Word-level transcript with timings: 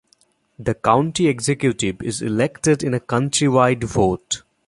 The 0.57 0.73
county 0.73 1.27
executive 1.27 2.01
is 2.01 2.23
elected 2.23 2.81
in 2.83 2.95
a 2.95 2.99
countywide 2.99 3.83
vote. 3.83 4.41